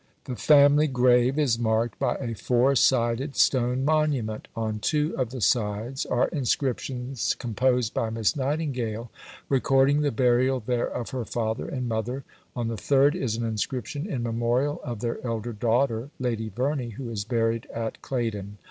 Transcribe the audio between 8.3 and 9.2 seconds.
Nightingale,